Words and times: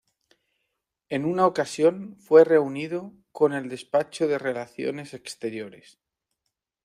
En 1.09 1.25
una 1.25 1.45
ocasión 1.45 2.15
fue 2.17 2.43
reunido 2.43 3.13
con 3.31 3.53
el 3.53 3.69
despacho 3.69 4.27
de 4.27 4.39
Relaciones 4.39 5.13
Exteriores. 5.13 5.99